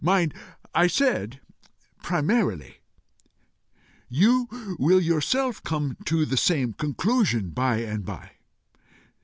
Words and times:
"Mind 0.03 0.33
I 0.73 0.87
said 0.87 1.41
PRIMARILY. 2.01 2.77
You 4.09 4.47
will 4.79 4.99
yourself 4.99 5.61
come 5.61 5.95
to 6.05 6.25
the 6.25 6.37
same 6.37 6.73
conclusion 6.73 7.51
by 7.51 7.81
and 7.81 8.03
by. 8.03 8.31